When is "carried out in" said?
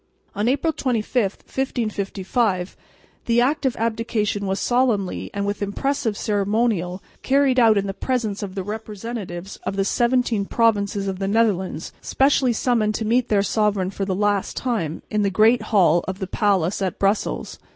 7.21-7.85